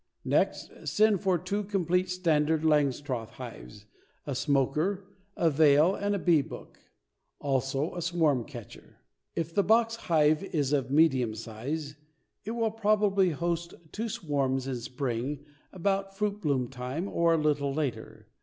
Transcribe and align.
Next 0.25 0.71
send 0.87 1.21
for 1.21 1.37
two 1.37 1.63
complete 1.63 2.09
standard 2.09 2.63
Langstroth 2.65 3.29
hives, 3.33 3.85
a 4.25 4.33
smoker, 4.33 5.05
a 5.37 5.51
veil 5.51 5.93
and 5.93 6.15
a 6.15 6.17
bee 6.17 6.41
book; 6.41 6.79
also 7.37 7.93
a 7.93 8.01
swarm 8.01 8.43
catcher. 8.45 8.95
If 9.35 9.53
the 9.53 9.61
box 9.61 9.97
hive 9.97 10.43
is 10.43 10.73
of 10.73 10.89
a 10.89 10.91
medium 10.91 11.35
size 11.35 11.97
it 12.43 12.51
will 12.57 12.71
probably 12.71 13.29
east 13.31 13.75
two 13.91 14.09
swarms 14.09 14.65
in 14.65 14.77
spring 14.77 15.45
about 15.71 16.17
fruit 16.17 16.41
bloom 16.41 16.67
time 16.67 17.07
or 17.07 17.35
a 17.35 17.37
little 17.37 17.71
later. 17.71 18.25